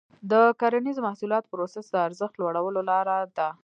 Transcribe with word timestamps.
د 0.31 0.33
کرنیزو 0.59 1.05
محصولاتو 1.07 1.51
پروسس 1.51 1.85
د 1.91 1.95
ارزښت 2.07 2.33
لوړولو 2.37 2.81
لاره 2.89 3.17
ده. 3.37 3.49